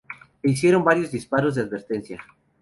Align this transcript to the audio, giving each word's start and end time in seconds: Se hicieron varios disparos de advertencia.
Se 0.41 0.49
hicieron 0.49 0.83
varios 0.83 1.11
disparos 1.11 1.53
de 1.53 1.61
advertencia. 1.61 2.23